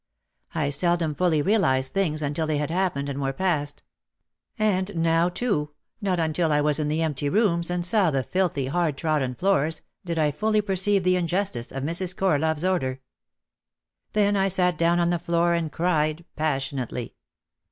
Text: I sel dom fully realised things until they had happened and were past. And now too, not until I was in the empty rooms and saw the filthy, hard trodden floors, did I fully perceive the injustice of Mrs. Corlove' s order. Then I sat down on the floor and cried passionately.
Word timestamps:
I 0.55 0.71
sel 0.71 0.97
dom 0.97 1.13
fully 1.13 1.43
realised 1.43 1.93
things 1.93 2.23
until 2.23 2.47
they 2.47 2.57
had 2.57 2.71
happened 2.71 3.07
and 3.07 3.21
were 3.21 3.33
past. 3.33 3.83
And 4.57 4.95
now 4.95 5.29
too, 5.29 5.73
not 6.01 6.19
until 6.19 6.51
I 6.51 6.59
was 6.59 6.79
in 6.79 6.87
the 6.87 7.03
empty 7.03 7.29
rooms 7.29 7.69
and 7.69 7.85
saw 7.85 8.09
the 8.09 8.23
filthy, 8.23 8.65
hard 8.65 8.97
trodden 8.97 9.35
floors, 9.35 9.83
did 10.03 10.17
I 10.17 10.31
fully 10.31 10.61
perceive 10.61 11.03
the 11.03 11.17
injustice 11.17 11.71
of 11.71 11.83
Mrs. 11.83 12.15
Corlove' 12.17 12.57
s 12.57 12.63
order. 12.63 12.99
Then 14.13 14.35
I 14.35 14.47
sat 14.47 14.75
down 14.75 14.99
on 14.99 15.11
the 15.11 15.19
floor 15.19 15.53
and 15.53 15.71
cried 15.71 16.25
passionately. 16.35 17.13